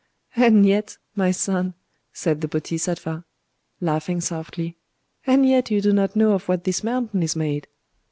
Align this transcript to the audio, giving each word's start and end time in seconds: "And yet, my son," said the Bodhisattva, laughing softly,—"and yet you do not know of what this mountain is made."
"And 0.35 0.65
yet, 0.65 0.97
my 1.15 1.29
son," 1.29 1.75
said 2.11 2.41
the 2.41 2.47
Bodhisattva, 2.47 3.23
laughing 3.79 4.19
softly,—"and 4.19 5.47
yet 5.47 5.69
you 5.69 5.79
do 5.79 5.93
not 5.93 6.15
know 6.15 6.31
of 6.31 6.47
what 6.49 6.63
this 6.63 6.83
mountain 6.83 7.21
is 7.21 7.35
made." 7.35 7.67